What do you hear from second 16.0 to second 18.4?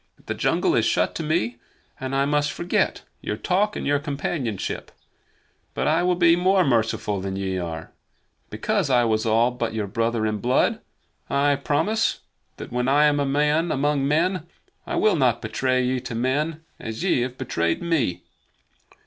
men as ye have betrayed me."